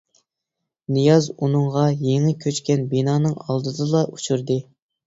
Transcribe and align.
نىياز 0.95 1.27
ئۇنىڭغا 1.39 1.85
يېڭى 2.07 2.35
كۆچكەن 2.47 2.85
بىنانىڭ 2.97 3.39
ئالدىدىلا 3.47 4.05
ئۇچرىدى. 4.13 4.65